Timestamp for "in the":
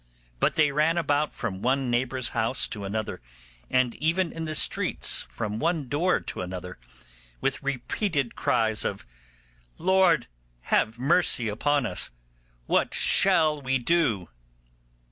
4.31-4.55